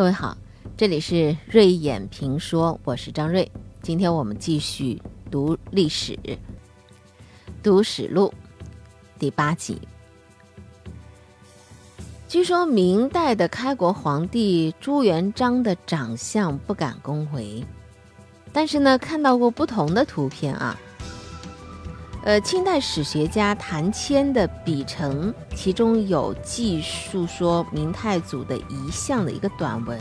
[0.00, 0.34] 各位好，
[0.78, 3.52] 这里是瑞眼评说，我是张瑞。
[3.82, 4.98] 今天我们继续
[5.30, 6.18] 读历史，
[7.62, 8.32] 读史录
[9.18, 9.78] 第八集。
[12.26, 17.62] 据说明代的开国皇帝朱元璋的长相不敢恭维，
[18.54, 20.80] 但是呢，看到过不同的图片啊。
[22.22, 29.98] 呃，清代史学家谭谦的《笔成》，其中有记述说明太祖的遗像的一个短文，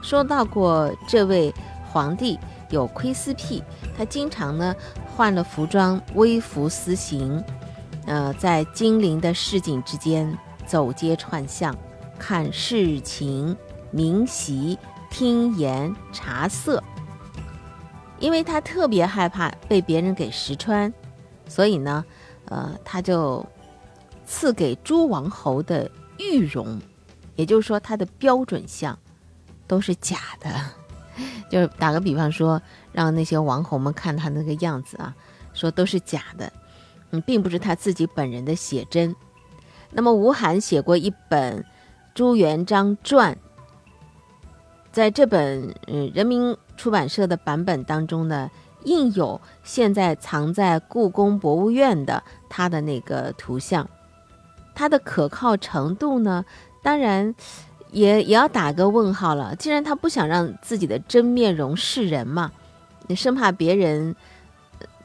[0.00, 1.52] 说到过这位
[1.90, 2.38] 皇帝
[2.70, 3.60] 有窥私癖，
[3.98, 4.72] 他经常呢
[5.16, 7.42] 换了服装，微服私行，
[8.06, 11.76] 呃，在金陵的市井之间走街串巷，
[12.16, 13.56] 看市情
[13.90, 14.78] 名席，
[15.10, 16.80] 听言察色，
[18.20, 20.92] 因为他特别害怕被别人给识穿。
[21.50, 22.04] 所以呢，
[22.44, 23.44] 呃，他就
[24.24, 26.80] 赐给诸王侯的玉容，
[27.34, 28.96] 也就是说，他的标准像
[29.66, 30.48] 都是假的。
[31.50, 35.12] 就是打个比方说，让那些王侯们看他那个样子啊，
[35.52, 36.50] 说都是假的，
[37.10, 39.14] 嗯，并不是他自己本人的写真。
[39.90, 41.60] 那么吴晗写过一本
[42.14, 43.34] 《朱元璋传》，
[44.92, 48.48] 在这本嗯人民出版社的版本当中呢。
[48.84, 53.88] 印有现在藏在故宫博物院的他的那个图像，
[54.74, 56.44] 它的可靠程度呢？
[56.82, 57.34] 当然，
[57.92, 59.54] 也也要打个问号了。
[59.56, 62.50] 既然他不想让自己的真面容示人嘛，
[63.06, 64.16] 你生怕别人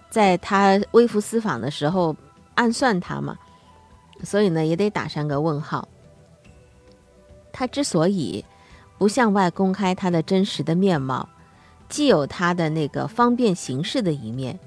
[0.10, 2.16] 在他微服私访的时候
[2.54, 3.38] 暗算他嘛，
[4.24, 5.88] 所以呢，也得打上个问号。
[7.52, 8.44] 他之所以
[8.98, 11.28] 不向外公开他的真实的面貌。
[11.90, 14.60] 既有他的那个方便行事的一面，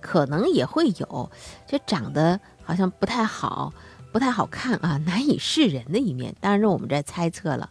[0.00, 1.30] 可能也会有，
[1.66, 3.72] 就长得好像不太好、
[4.12, 6.34] 不太好看啊，难以示人的一面。
[6.40, 7.70] 当然，我们这猜测了。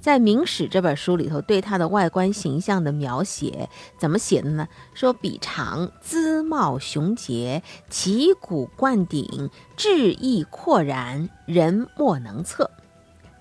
[0.00, 4.68] 在《明史》这本书里头，对他的外观形象的描写怎么写的呢？
[4.94, 12.70] 说比长，姿貌雄杰，旗鼓贯顶，志意阔然，人莫能测。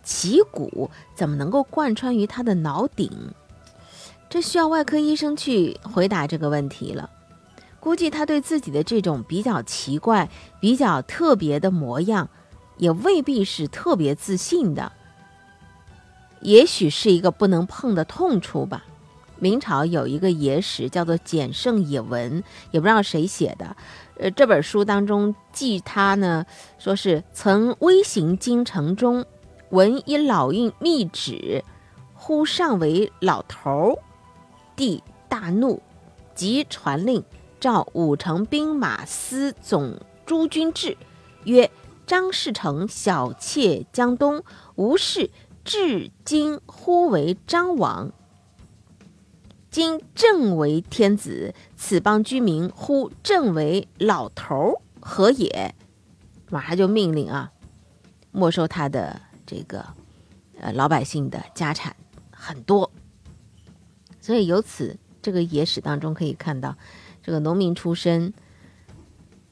[0.04, 3.12] 旗鼓怎么能够贯穿于他的脑顶？
[4.30, 7.10] 这需要外科医生去回答这个问题了。
[7.80, 10.30] 估计他对自己的这种比较奇怪、
[10.60, 12.30] 比较特别的模样，
[12.78, 14.92] 也未必是特别自信的。
[16.42, 18.86] 也许是一个不能碰的痛处吧。
[19.40, 23.78] 明朝有一个野史叫做《简圣野文》，也不知道谁写的。
[24.20, 26.46] 呃，这本书当中记他呢，
[26.80, 29.24] 说是曾微行京城中，
[29.70, 31.64] 闻一老妪密旨，
[32.16, 33.98] 呼上为老头儿。
[34.78, 35.82] 帝大怒，
[36.36, 37.26] 即传令
[37.60, 40.96] 召五城兵马司总诸军至，
[41.44, 41.70] 曰
[42.06, 44.44] ：“张士诚小妾江东，
[44.76, 45.32] 无事，
[45.66, 48.12] 至今呼为张王。
[49.72, 55.74] 今正为天子，此邦居民呼正为老头，何也？”
[56.50, 57.52] 马上就命令啊，
[58.32, 59.86] 没收他的这个
[60.60, 61.96] 呃老百姓的家产
[62.32, 62.92] 很多。
[64.28, 66.76] 所以由此，这个野史当中可以看到，
[67.24, 68.34] 这个农民出身，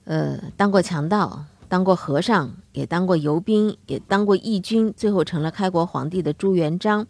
[0.04, 7.08] 呃，当过强盗，当过和尚，也当过游兵，也当过义军，最后成了开国皇帝的朱元璋，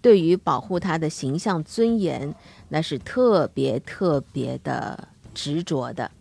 [0.00, 2.32] 对于保护他的形象尊严，
[2.68, 6.12] 那是特别特别的执着的。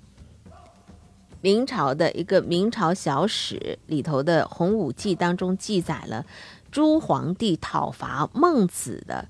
[1.41, 6.25] 明朝的一个明朝小史里头的《洪武记》当中记载了
[6.71, 9.27] 朱皇帝讨伐孟子的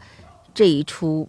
[0.54, 1.28] 这一出。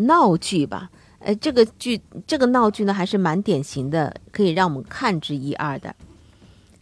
[0.00, 5.94] 闹剧吧，哎，这个剧这个闹剧呢，还是蛮典型的，可以让我们看之一二的。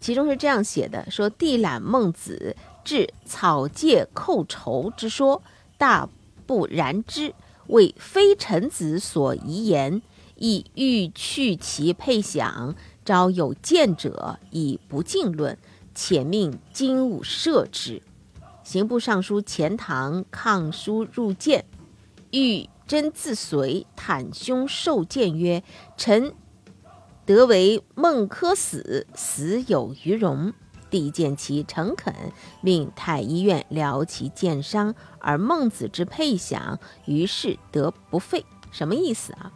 [0.01, 2.55] 其中是这样写的：说帝览孟子
[2.85, 5.43] 至草芥寇仇之说，
[5.77, 6.09] 大
[6.47, 7.35] 不然之，
[7.67, 10.01] 为非臣子所遗言，
[10.37, 15.59] 亦欲去其配享，招有见者以不敬论，
[15.95, 18.01] 且命金吾射之。
[18.63, 21.65] 刑部尚书钱塘抗书入见，
[22.31, 22.69] 欲。
[22.89, 25.63] 真自随，袒胸受谏曰
[25.99, 26.33] ：“臣
[27.27, 30.55] 得为孟轲死，死有余荣。”
[30.91, 32.15] 帝见其诚恳，
[32.63, 38.47] 命太医院疗其箭伤，而孟子之配享，于是得不废。
[38.71, 39.53] 什么意思啊？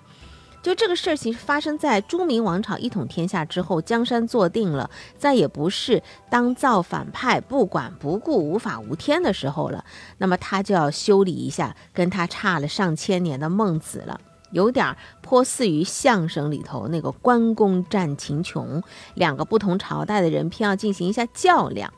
[0.63, 4.89] 就这个事儿，其实发生在朱明王朝一统天下之后，江山坐定了，
[5.19, 6.01] 再也不是
[6.31, 9.85] 当造反派不管不顾、无法无天的时候了。
[10.19, 14.21] 那么他就要修理一下跟他差了上千年的孟子了，
[14.53, 18.81] 有点颇似于相声里头那个关公战秦琼，
[19.15, 21.93] 两个不同朝代的人偏要进行一下较量。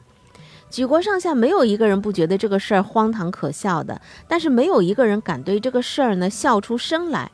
[0.71, 7.31] 举国上下没有一个人不觉得这个事儿荒唐可笑的，但是没有一个人敢对这个事儿呢笑出声来。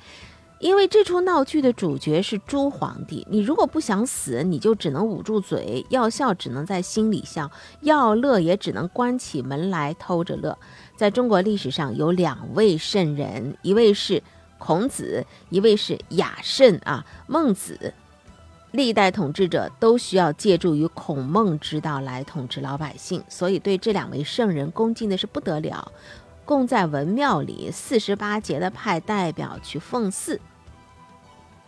[0.60, 10.56] 因为这出闹剧的主角是朱皇帝，你如果不想死，你就只能捂住嘴；要笑只能在心里笑，要乐也只能关起门来偷着乐。
[10.96, 14.22] 在中国历史上有两位圣人，一位是
[14.58, 17.94] 孔子，一位是雅圣啊，孟子。
[18.72, 25.90] 历代统治者都需要借助于孔孟之道来统治老百姓，所以对这两位圣人恭敬的是不得了，
[26.50, 30.40] 供在文庙里四十八节的派代表去奉祀。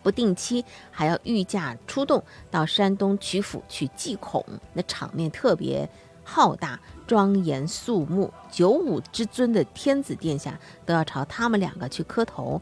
[0.02, 2.20] 不定期还要御驾出动
[2.50, 5.88] 到山东曲阜去祭孔，那场面特别
[6.24, 8.34] 浩大、庄严肃穆。
[8.50, 12.60] 九五之尊的天子殿下都要朝他们两个去磕头，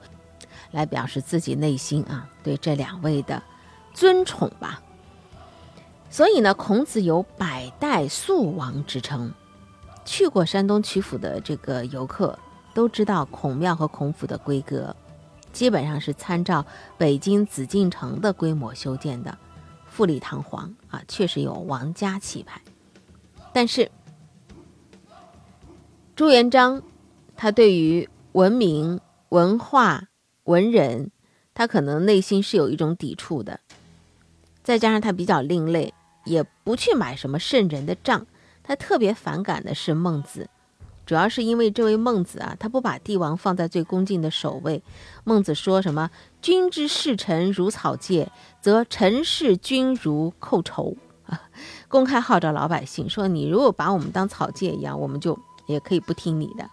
[0.73, 3.43] 来表示自己内心啊对这两位的
[3.95, 4.83] 尊崇吧。
[6.11, 9.33] 所以呢，孔子有百代肃王之称。
[10.05, 12.39] 去过山东曲阜的这个游客
[12.75, 14.95] 都知道孔庙和孔府的规格。
[15.53, 16.65] 基本上是参照
[16.97, 19.37] 北京紫禁城的规模修建的，
[19.87, 22.61] 富丽堂皇啊，确实有王家气派。
[23.53, 23.91] 但是
[26.15, 26.81] 朱元璋
[27.37, 29.01] 他对于文明、
[29.31, 30.05] 文化、
[30.45, 31.11] 文人，
[31.53, 33.59] 他可能内心是有一种抵触的。
[34.63, 35.93] 再加上他比较另类，
[36.25, 38.25] 也不去买什么圣人的账。
[38.63, 40.49] 他特别反感的是孟子。
[41.07, 44.81] 主要是因为这位孟子啊，他不把帝王放在最恭敬的首位。
[45.25, 46.09] 孟子说什么
[46.41, 48.31] “君之视臣如草芥，
[48.61, 50.97] 则臣视君如寇仇”
[51.27, 51.43] 啊，
[51.89, 55.37] 公开号召老百姓说：“你如果把我们当草芥一样，我们就
[55.67, 56.71] 也可以不听你的，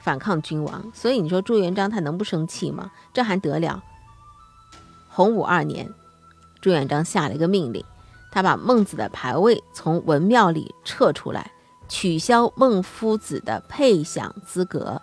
[0.00, 2.90] 反抗君王。”所以你说朱元璋他能不生气吗？
[3.12, 3.80] 这还得了？
[5.08, 5.88] 洪武二年，
[6.60, 7.84] 朱元璋下了一个命令，
[8.30, 11.50] 他把孟子的牌位从文庙里撤出来。
[11.88, 15.02] 取消孟夫子的配享资格，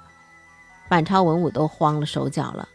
[0.90, 2.66] 满朝文武都慌了手脚了，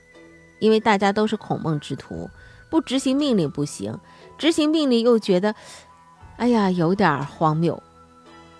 [0.59, 2.29] 因为大家都是孔孟之徒，
[2.69, 3.99] 不执行命令不行，
[4.37, 5.55] 执行命令又觉得，
[6.37, 7.83] 哎呀，有点荒谬。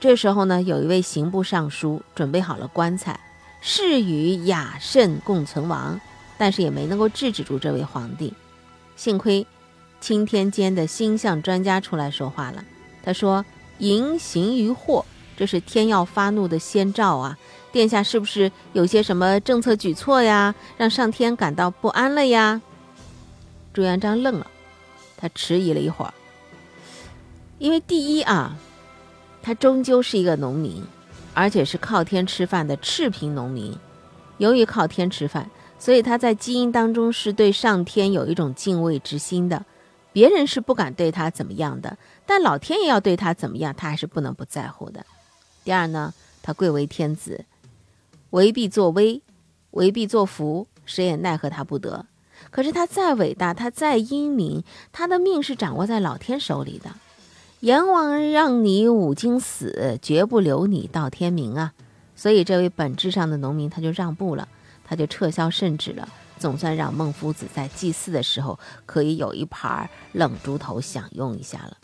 [0.01, 3.21] 这时候呢，有一位刑部尚书准备好了棺材，
[3.61, 6.01] 誓与雅慎共存亡，
[6.39, 8.33] 但是也没能够制止住这位皇帝。
[8.97, 9.47] 幸亏
[10.03, 12.65] 青天监的星象专家出来说话了，
[13.05, 13.45] 他说
[13.79, 17.39] ：“淫行于祸。”这是天要发怒的先兆啊！
[17.73, 22.61] 殿下是不是有些什么政策举措呀，让上天感到不安了呀？
[23.73, 24.47] 朱元璋愣了，
[25.17, 26.13] 他迟疑了一会儿，
[27.59, 28.57] 因为第一啊，
[29.41, 30.85] 他终究是一个农民，
[31.33, 33.75] 而且是靠天吃饭的赤贫农民。
[34.39, 39.65] 由于靠天吃饭，所以他在基因当中是对上天有一种敬畏之心的。
[40.13, 45.05] 别人是不敢对他怎么样的，但老天爷要对他怎么样，他还是不能不在乎的。
[45.65, 46.13] 第二呢，
[46.43, 47.45] 他贵为天子，
[48.31, 49.23] 为必作威，
[49.71, 52.07] 为必作福，谁也奈何他不得。
[52.51, 56.91] 可是他再伟大，他再英明，他的命是掌握在老天手里的。
[57.61, 61.73] 阎王让你五更死，绝不留你到天明啊！
[62.17, 64.49] 所以这位本质上的农民他就让步了，
[64.85, 66.09] 他就撤销圣旨了，
[66.43, 71.79] 总算让孟夫子在祭祀的时候可以有一盘冷猪头享用一下了。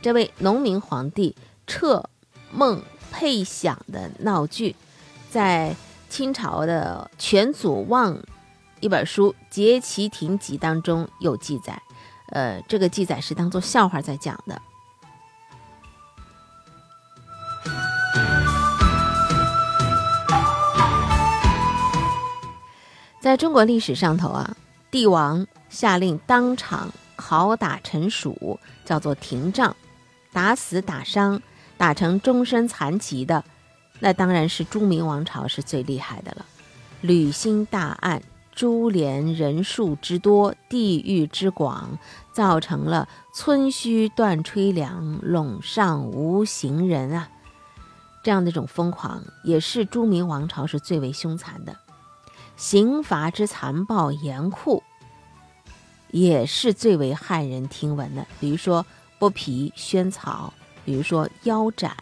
[0.00, 1.36] 这位农民皇帝
[1.66, 2.08] 撤。
[2.54, 4.76] 孟配享的闹剧，
[5.30, 5.74] 在
[6.10, 8.14] 清朝的《全祖望》
[8.80, 11.80] 一本书《节其亭集》当中有记载，
[12.28, 14.60] 呃，这个记载是当做笑话在讲的。
[23.22, 24.56] 在中国历史上头啊，
[24.90, 29.76] 帝王下令当场拷打臣属，叫做廷杖，
[30.32, 31.40] 打死打伤。
[31.78, 33.44] 打成终身残疾的，
[33.98, 36.46] 那当然是朱明王朝是最厉害的了。
[37.00, 41.98] 履心大案，株连人数之多，地域之广，
[42.32, 47.28] 造成了村墟断炊粮，陇上无行人啊！
[48.22, 51.76] 这样的一种疯狂，也是朱明王朝是最为凶残的。
[52.56, 54.82] 刑罚之残暴严酷，
[56.10, 58.26] 也是最为骇人听闻的。
[58.40, 58.84] 比如说
[59.18, 60.52] 剥皮宣草。
[60.84, 61.96] 比如说腰斩，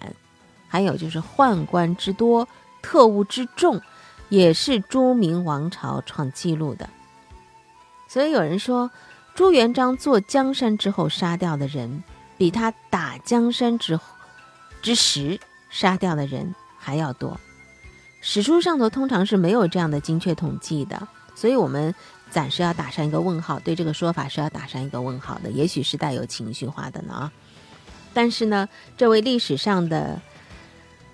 [0.67, 2.49] 还有就是宦官之多，
[2.81, 3.79] 特务之众，
[4.31, 6.89] 也是朱明王朝创纪录的。
[8.09, 8.91] 所以有人说，
[9.35, 12.03] 朱元璋坐江山之后杀掉的人，
[12.39, 14.01] 比他打江山之
[14.81, 15.39] 之时
[15.69, 17.39] 杀掉的人还要多。
[18.21, 21.95] 史书上头通常是没有这样的精确统计的，所以我们
[22.31, 25.51] 暂时要打上一个问号，对这个说法是要打上一个问号的。
[25.51, 27.33] 也许是带有情绪化的呢啊。
[28.13, 30.21] 但是呢，这位历史上的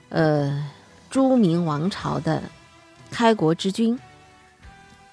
[0.09, 0.69] 呃，
[1.09, 2.43] 朱明王朝的
[3.11, 3.99] 开国之君，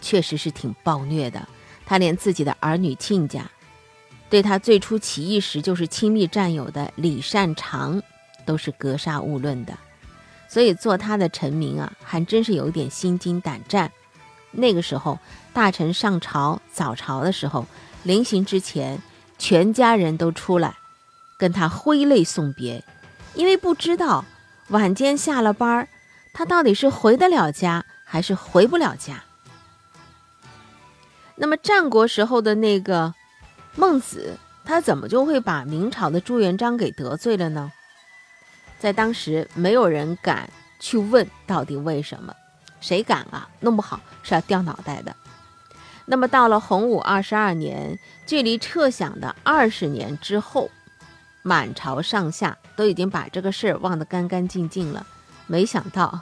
[0.02, 1.48] 确实是挺暴虐的。
[1.86, 3.46] 他连自己的儿女亲家，
[4.30, 8.02] 对他最初起义时就是亲密战友的李善长，
[8.46, 9.78] 都是格杀勿论的。
[10.54, 13.92] 所以做他的臣民啊，还真是有点心惊胆战。
[14.52, 15.18] 那个时候，
[15.52, 17.66] 大臣上朝早朝的时候，
[18.04, 19.02] 临行之前，
[19.40, 20.76] 全家人都出来
[21.40, 22.86] 跟他挥泪送别，
[23.34, 24.24] 因为不知道
[24.68, 25.88] 晚间下了班儿，
[26.34, 29.24] 他到底是回得了家还是回不了家。
[31.36, 33.16] 那么战国时候的那个
[33.76, 37.72] 孟子，他怎么就会把明朝的朱元璋给得罪了呢？
[38.84, 42.36] 在当时，没有人敢去问到底为什么，
[42.82, 43.48] 谁敢啊？
[43.62, 45.16] 弄不好是要掉脑袋的。
[46.04, 50.70] 那么到了洪武二十二年，距离撤饷的二十年之后，
[51.44, 55.08] 满朝上下都已经把这个事儿忘得干干净净了。
[55.48, 56.20] 没想到，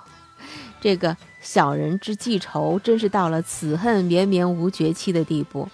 [0.79, 5.67] 这个小人之记仇，真是到了此恨绵绵无绝期的地步。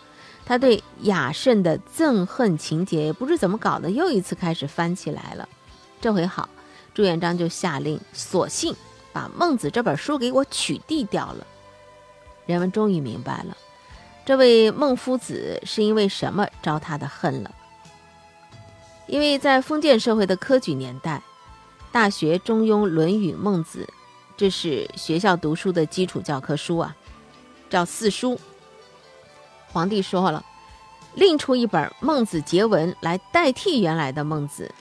[0.46, 5.50] 他对雅慎的憎恨情节，也不知怎么搞的，又一次开始翻起来了。
[6.00, 6.48] 这回好。
[6.98, 8.76] 朱元璋就下令，索性
[9.14, 11.46] 把《孟子》这本书给我取缔掉了。
[12.48, 13.56] 人们终于明白了，
[14.26, 17.54] 这位孟夫子是因为什么招他的恨了。
[19.06, 21.22] 因为在封建社会的科举年代，
[21.92, 23.88] 大学、中庸、论语、孟子，
[24.36, 26.96] 这是学校读书的基础教科书啊，
[27.70, 28.40] 叫四书。
[29.72, 30.44] 皇帝说了，
[31.14, 34.74] 另出一本《孟子结文》来代替原来的《孟子》。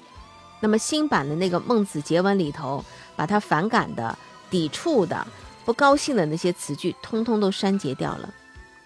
[0.66, 4.18] 那么新版的那个《孟子结文》里头，把他反感的、
[4.50, 5.24] 抵触的、
[5.64, 8.34] 不高兴的那些词句，通通都删节掉了。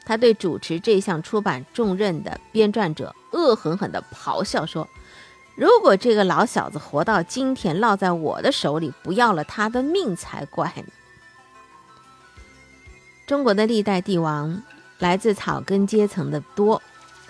[0.05, 4.87] 他对主持这项出版重任的编撰者恶狠狠地咆哮说
[5.57, 10.93] ：“如果这个老小子活到今天，落在我的手里，不要了他的命才怪呢！”
[13.27, 14.63] 中国的历代帝王，
[14.99, 16.83] 来自草根阶层的多，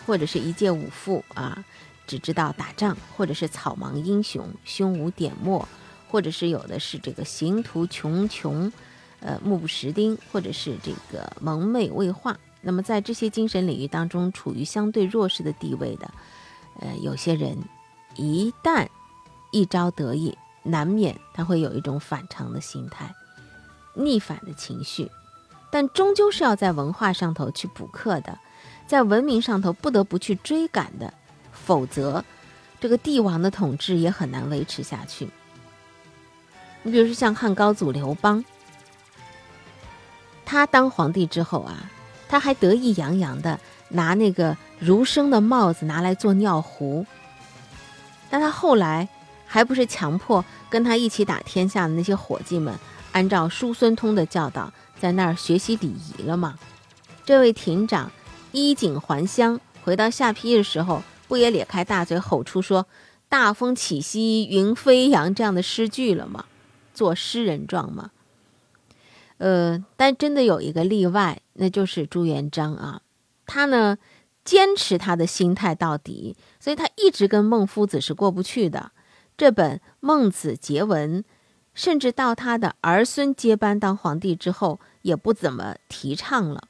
[0.05, 1.65] 或者是一介武妇啊。
[2.11, 5.69] 只知道打仗，或者是草莽英雄，胸无点墨，
[6.11, 8.73] 或者是有的是这个行途穷穷，
[9.21, 12.37] 呃，目不识丁，或者是这个蒙昧未化。
[12.63, 16.11] 那么在这些精神领域当中，处于相对弱势的地位的，
[16.81, 17.57] 呃，有些人
[18.17, 18.89] 一旦
[19.53, 23.15] 一朝得意，难免他会有一种反常的心态，
[23.95, 25.09] 逆反的情绪，
[25.71, 28.37] 但终究是要在文化上头去补课的，
[28.89, 31.15] 在文明上头不得不去追赶的。
[31.71, 32.25] 否则，
[32.81, 35.29] 这个帝王的统治也很难维持下去。
[36.83, 38.45] 你比如说像汉高祖刘邦，
[40.45, 41.89] 他当皇帝之后啊，
[42.29, 43.61] 他还得意洋洋的
[43.91, 47.07] 拿那个儒生的帽子拿来做尿壶。
[48.29, 49.09] 但他后来
[49.47, 52.75] 还不是强迫跟他一起打天下的那些伙计们，
[53.13, 56.59] 按照叔孙通的教导，在那儿学习礼仪了吗？
[57.25, 58.11] 这位亭长
[58.51, 61.01] 衣锦还乡，回到下邳的时候。
[61.31, 62.89] 不也咧开大嘴吼出说
[63.31, 66.47] “大风起兮云飞扬”这样的诗句了吗？
[66.93, 68.11] 做诗人状吗？
[69.39, 73.03] 呃，但真的有一个例外，那就是朱元璋啊。
[73.47, 73.97] 他呢
[74.45, 78.91] 坚持他的心态到底，所以他一直跟孟夫子是过不去的。
[79.39, 81.23] 这本《孟子结文》，
[81.75, 86.65] 甚至到他的儿孙接班当皇帝之后，也不怎么提倡了。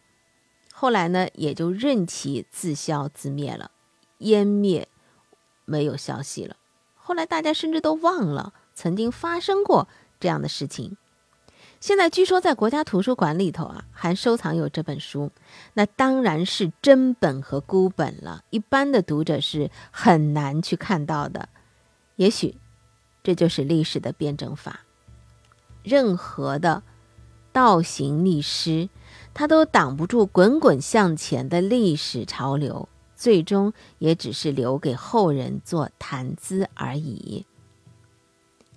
[0.74, 3.70] 后来呢，也就任其自消自灭了。
[4.20, 4.86] 湮灭，
[5.64, 6.56] 没有消息了。
[6.94, 9.88] 后来大家甚至都忘了曾经发生过
[10.20, 10.96] 这样的事情。
[11.80, 15.32] 现在据说在国家图书馆里头啊，还收藏有这本书，
[15.72, 21.48] 那当然是真本和孤本了，一般的读者是很难去看到的。
[22.16, 22.56] 也许
[23.22, 24.80] 这就是历史的辩证法，
[25.82, 26.82] 任何的
[27.50, 28.90] 倒行逆施，
[29.32, 32.90] 它都挡不住滚滚向前的历史潮流。
[33.20, 37.44] 最终也只是留给后人做谈资而已。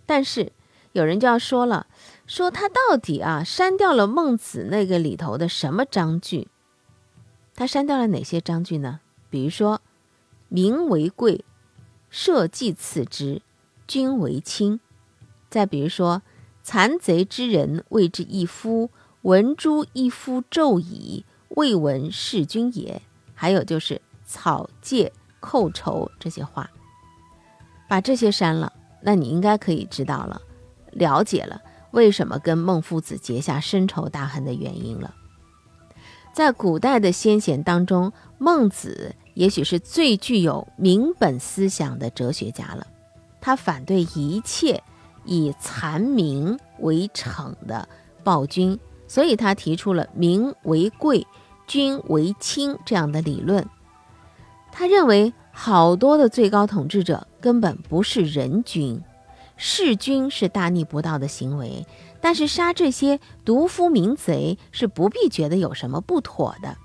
[0.06, 0.52] 但是
[0.92, 1.88] 有人就要说了，
[2.28, 6.50] 说他到底啊删掉了孟子那个里头的什么章句？
[7.56, 9.00] 他删掉了哪些章句呢？
[9.30, 9.82] 比如说
[10.50, 11.46] “民为贵，
[12.10, 13.42] 社稷次之，
[13.88, 14.82] 君为轻”。
[15.50, 16.22] 再比如说
[16.62, 18.90] “残贼之人谓之一夫，
[19.22, 23.02] 闻诸一夫纣矣，未闻弑君也”。
[23.34, 24.02] 还有就是。
[24.34, 26.68] 草芥寇仇这些话，
[27.88, 30.42] 把这些删了，那你应该可以知道了，
[30.92, 31.62] 了解了
[31.92, 35.14] 为什么跟孟夫子结下深仇大恨的原因了。
[36.34, 42.88] 在古代的先贤当中，孟子也许是最具有民本思想的哲学家了。
[43.40, 44.82] 他反对一切
[45.26, 47.88] 以残民为惩的
[48.24, 51.28] 暴君，所以他提出了民为贵、
[51.68, 53.64] 君为轻这样的理论。
[54.76, 59.02] 他认为好多的最高统治者根本不是人君，
[59.56, 61.86] 弑君是大逆不道的行为，
[62.20, 66.76] 但是杀这些毒夫民贼是不必觉得有什么不妥的。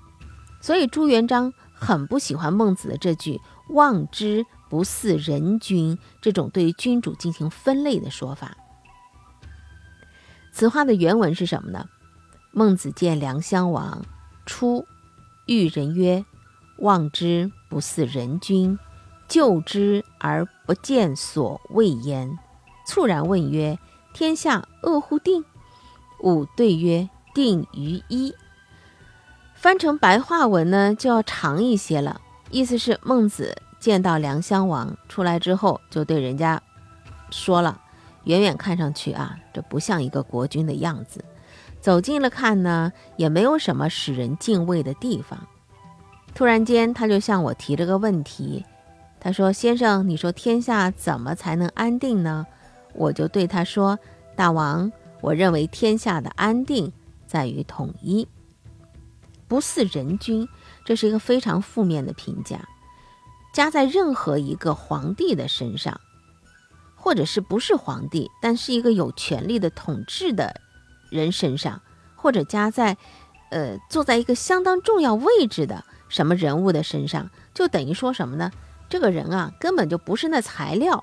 [0.61, 3.41] 所以朱元璋很不喜欢孟子的这句
[3.73, 8.55] “望之不似人君”这种对君主进行分类的说法。
[10.51, 11.87] 此话的原文是什么呢？
[12.51, 14.05] 孟子见梁襄王，
[14.45, 14.85] 出，
[15.47, 16.23] 遇人曰
[16.81, 18.77] ：“望之不似人君，
[19.27, 22.37] 救之而不见所谓焉。”
[22.85, 23.77] 猝然问曰
[24.13, 25.45] ：“天下恶乎定？”
[26.23, 28.33] 吾对曰：“定于一。”
[29.53, 32.19] 翻成白话文呢，就要长一些了。
[32.49, 36.61] 意思是孟子见到梁襄王出来之后，就对人家
[37.29, 37.79] 说了
[38.25, 41.19] ：“远远看上去啊，这不像一个国君的样子；
[41.79, 45.47] 走近了看呢，也没有什么使人敬畏的地方。”
[46.33, 48.65] 突然间，他就向我提了个问题，
[49.19, 52.45] 他说：“先生，你说天下怎么才能安定呢？”
[52.95, 53.99] 我就对他说
[54.35, 56.91] ：“大王，我认为天下的安定
[57.27, 58.27] 在于统一。”
[59.49, 60.47] 不似人君，
[60.85, 62.67] 这是一个非常负面的评价，
[63.53, 65.99] 加在任何一个皇帝的身上，
[66.95, 70.61] 或者是不是皇帝，但是一个有权力的统治的
[71.09, 71.81] 人身上，
[72.15, 72.95] 或者加在，
[73.49, 78.51] 呃，坐在一个相当重要位置的什么人物的身上，就等于说什么呢？
[78.89, 81.01] 这个人啊，根本就不是那材料。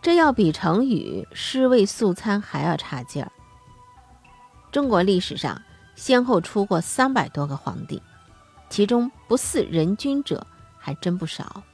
[0.00, 3.30] 这要比成语“尸位素餐”还要差劲儿。
[4.72, 5.60] 中国历史上。
[5.98, 8.00] 先后出过三百多个皇帝，
[8.70, 10.46] 其中不似人君者
[10.78, 11.64] 还真不少。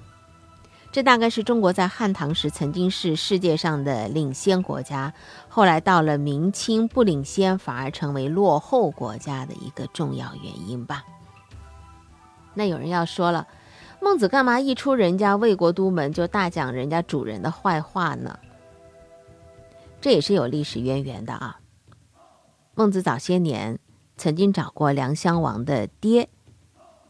[0.90, 5.12] 这大概是中国在汉唐时曾经是世界上的领先国家，
[5.50, 11.04] 后来到了明清不领先反而成为落后国家的一个重要原因吧。
[12.54, 13.46] 那有人要说了，
[14.00, 18.38] 孟子干嘛一出人家魏国都门就大讲人家主人的坏话呢？
[20.00, 21.60] 这也是有历史渊源的啊。
[22.74, 23.78] 孟子早些年。
[24.16, 26.28] 曾经找过梁襄王的爹，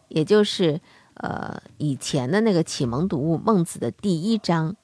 [0.08, 0.80] 也就是
[1.12, 4.74] 呃以前的那个启蒙读物《孟子》的第一章。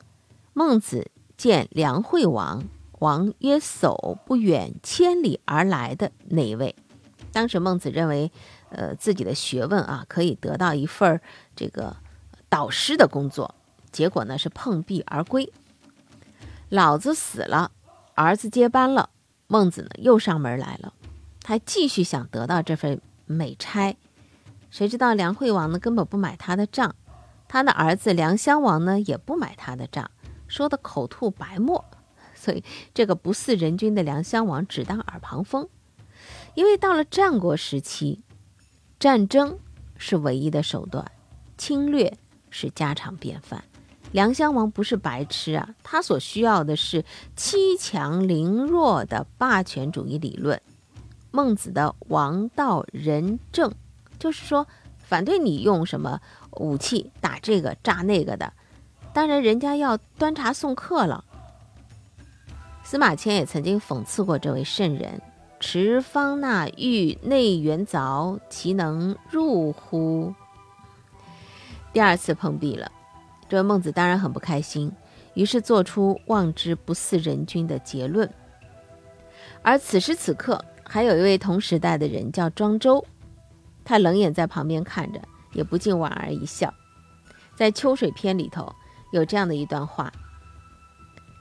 [0.52, 2.64] 孟子见梁惠王，
[2.98, 6.76] 王曰：“叟不远千里而来的那一位？”
[7.32, 8.30] 当时孟子认为，
[8.70, 11.20] 呃自己的学问啊可以得到一份
[11.54, 11.96] 这个
[12.48, 13.54] 导师的工作，
[13.92, 15.52] 结果呢是碰壁而归。
[16.68, 17.72] 老子死了，
[18.14, 19.10] 儿子接班了，
[19.46, 20.92] 孟子呢又上门来了。
[21.42, 23.96] 他继续想得到这份美差，
[24.70, 26.94] 谁知道梁惠王呢根本不买他的账，
[27.48, 30.10] 他的儿子梁襄王呢也不买他的账，
[30.46, 31.84] 说的口吐白沫，
[32.34, 32.62] 所以
[32.94, 35.68] 这个不似人君的梁襄王只当耳旁风。
[36.54, 38.22] 因为到了战国时期，
[39.00, 39.58] 战争
[39.96, 41.10] 是唯一的手段，
[41.56, 42.12] 侵略
[42.50, 43.64] 是家常便饭。
[44.12, 47.02] 梁襄王不是白痴啊，他所需要的是
[47.34, 50.60] 欺强凌弱的霸权主义理论。
[51.30, 53.72] 孟子的王道仁政，
[54.18, 54.66] 就是说
[54.98, 56.20] 反对你用什么
[56.58, 58.52] 武器打这个炸那个的。
[59.14, 61.24] 当然，人家要端茶送客了。
[62.82, 65.22] 司马迁也曾经讽刺过这位圣人
[65.60, 70.34] ：“持方纳玉内圆凿，其能入乎？”
[71.92, 72.90] 第二次碰壁了，
[73.48, 74.90] 这位孟子当然很不开心，
[75.34, 78.28] 于是做出“望之不似人君”的结论。
[79.62, 80.64] 而此时此刻。
[80.92, 83.06] 还有一位同时代的人叫庄周，
[83.84, 85.20] 他冷眼在旁边看着，
[85.52, 86.74] 也不禁莞尔一笑。
[87.54, 88.74] 在《秋水篇》里头
[89.12, 90.12] 有这样的一段话：“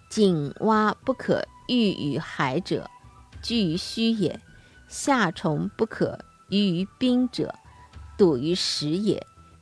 [0.08, 2.88] 井蛙不可欲于海者，
[3.42, 4.40] 居于虚也；
[4.88, 7.56] 夏虫不可喻于冰者，
[8.18, 9.22] 笃于实也；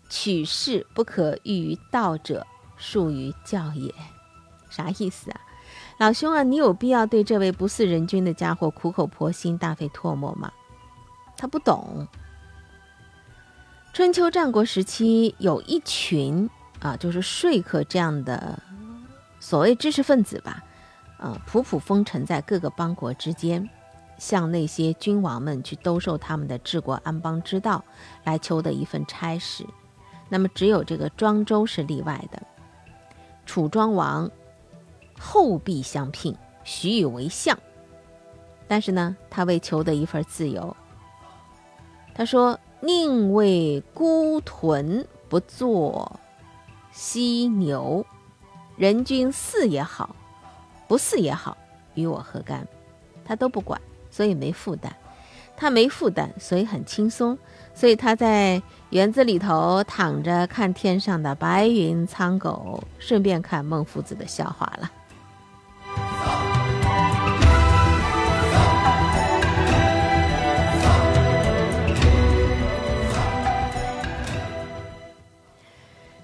[0.10, 2.46] 取士不可喻于道者，
[2.78, 3.94] 术于教也。”
[4.70, 5.42] 啥意思啊？
[5.98, 10.52] 老兄啊，你有必要对这位不似人君的家伙苦口婆心、大费唾沫吗？
[11.38, 12.08] 他不懂。
[13.94, 18.62] 春秋战国时期有一群啊，就是说客这样的
[19.40, 20.64] 所谓知识分子吧，
[21.18, 23.70] 啊，普普风尘在各个邦国之间，
[24.18, 27.84] 向那些君王们去兜售他们的治国安邦之道，
[28.24, 29.66] 来求得一份差事。
[30.30, 32.42] 那么只有这个庄周是例外的，
[33.46, 34.30] 楚庄王。
[35.20, 37.58] 后必相聘，许以为相。
[38.68, 40.78] 但是呢，他为求得一份自由，
[42.14, 46.20] 他说：“宁为孤豚不做
[46.92, 48.06] 犀牛，
[48.76, 50.16] 人君饲也好，
[50.88, 51.58] 不似也好，
[51.96, 52.66] 与我何干？
[53.26, 54.96] 他都不管，所以没负担。
[55.58, 57.38] 他没负担，所以很轻松。
[57.74, 64.92] 所以他在园子里头躺着，看天上的白云苍狗，顺便看孟夫子的笑话了。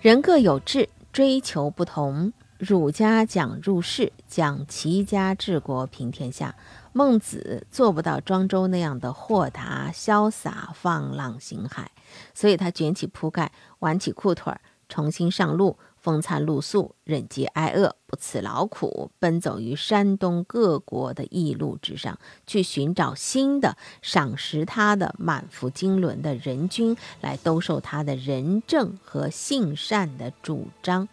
[0.02, 2.34] 人各有志，追求不同。
[2.63, 6.56] 儒家讲入世，讲齐家治国平天下。
[6.93, 11.88] 孟子做不到庄周那样的豁达潇洒、放浪形骸，
[12.34, 14.54] 所以他卷起铺盖，挽起裤腿，
[14.88, 31.10] 重新上路，风餐露宿，忍饥挨饿，不辞劳苦，奔走于山东各国的驿路之上，去寻找新的赏识他的满腹经纶的人君，来兜售他的仁政和性善的主张。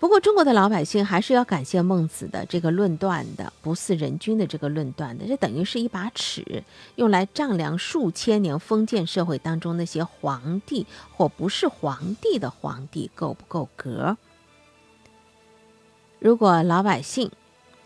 [0.00, 6.64] 不过，中国的老百姓还是要感谢孟子的这个论断的“不似人君”的这个论断的，这等于是一把尺，
[6.96, 14.16] 用来丈量数千年封建社会当中那些皇帝或不是皇帝的皇帝够不够格。
[16.18, 17.30] 如果老百姓，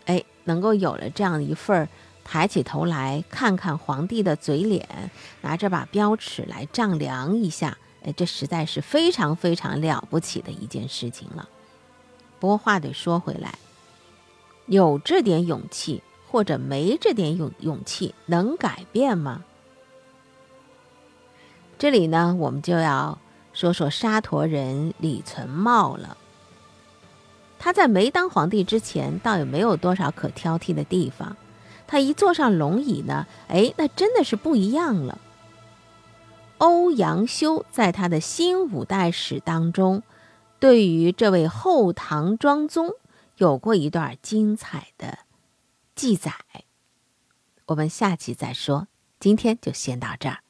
[0.05, 1.87] 哎，能够有了这样一份
[2.23, 11.49] 抬起头来看看皇帝的嘴脸，拿着把标尺来丈量一下，哎，这实在是非常非常了不起的一件事情了。
[12.39, 13.57] 不过话得说回来，
[14.67, 19.43] 有这点勇气或者没这点勇勇气，能改变吗？
[21.77, 23.17] 这里呢，我们就要
[23.53, 26.17] 说说沙陀人李存茂了。
[27.57, 31.35] 他在没当皇帝之前，倒也没有多少可挑剔的地方。
[31.87, 35.19] 他一坐上龙椅呢，哎，那真的是不一样了。
[36.57, 40.03] 欧阳修在他的新五代史当中。
[40.59, 42.91] 对于这位后唐庄宗，
[43.37, 45.19] 有过一段精彩的
[45.93, 46.33] 记载，
[47.67, 48.87] 我们下期再说。
[49.19, 50.44] 今天就先到这儿。